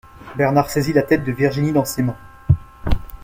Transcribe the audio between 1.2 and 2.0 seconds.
de Virginie dans